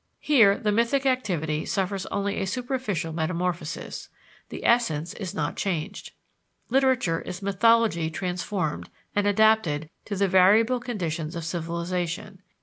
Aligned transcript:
Here, 0.19 0.57
the 0.57 0.71
mythic 0.71 1.05
activity 1.05 1.63
suffers 1.63 2.07
only 2.07 2.41
a 2.41 2.47
superficial 2.47 3.13
metamorphosis 3.13 4.09
the 4.49 4.65
essence 4.65 5.13
is 5.13 5.35
not 5.35 5.55
changed. 5.57 6.13
Literature 6.69 7.21
is 7.21 7.43
mythology 7.43 8.09
transformed 8.09 8.89
and 9.15 9.27
adapted 9.27 9.91
to 10.05 10.15
the 10.15 10.27
variable 10.27 10.79
conditions 10.79 11.35
of 11.35 11.45
civilization. 11.45 12.41